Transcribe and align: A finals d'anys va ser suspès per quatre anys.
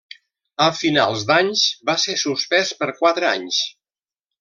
A 0.67 0.69
finals 0.77 1.27
d'anys 1.33 1.67
va 1.91 1.97
ser 2.07 2.19
suspès 2.25 2.77
per 2.83 2.93
quatre 3.01 3.33
anys. 3.39 3.67